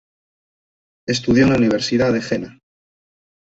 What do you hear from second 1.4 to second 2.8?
en la Universidad de Jena.